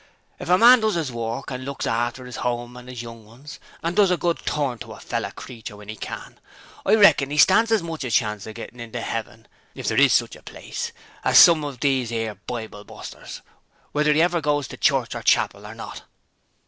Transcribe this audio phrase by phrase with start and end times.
[0.39, 3.59] If a man does 'is work and looks arter 'is 'ome and 'is young 'uns,
[3.83, 6.39] and does a good turn to a fellow creature when 'e can,
[6.83, 10.35] I reckon 'e stands as much chance of getting into 'eaven if there IS sich
[10.35, 10.91] a place
[11.23, 13.43] as some of there 'ere Bible busters,
[13.91, 16.01] whether 'e ever goes to church or chapel or not.'